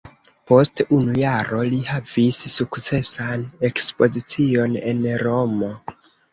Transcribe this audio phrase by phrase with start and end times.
[0.51, 5.75] Post unu jaro li havis sukcesan ekspozicion en Romo.